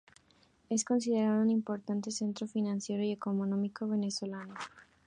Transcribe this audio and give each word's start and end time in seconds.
Es 0.67 0.83
considerada 0.83 1.39
un 1.43 1.51
importante 1.51 2.09
centro 2.09 2.47
financiero 2.47 3.03
y 3.03 3.11
económico 3.11 3.87
venezolano. 3.87 4.55